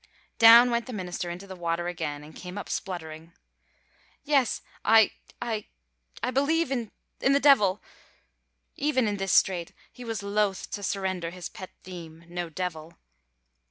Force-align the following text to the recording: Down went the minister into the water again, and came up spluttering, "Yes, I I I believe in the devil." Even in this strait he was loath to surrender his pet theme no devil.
Down 0.39 0.71
went 0.71 0.87
the 0.87 0.93
minister 0.93 1.29
into 1.29 1.45
the 1.45 1.55
water 1.55 1.87
again, 1.87 2.23
and 2.23 2.35
came 2.35 2.57
up 2.57 2.69
spluttering, 2.69 3.33
"Yes, 4.23 4.63
I 4.83 5.11
I 5.39 5.67
I 6.23 6.31
believe 6.31 6.71
in 6.71 6.89
the 7.19 7.39
devil." 7.39 7.83
Even 8.75 9.07
in 9.07 9.17
this 9.17 9.31
strait 9.31 9.73
he 9.91 10.03
was 10.03 10.23
loath 10.23 10.71
to 10.71 10.81
surrender 10.81 11.29
his 11.29 11.49
pet 11.49 11.69
theme 11.83 12.25
no 12.27 12.49
devil. 12.49 12.97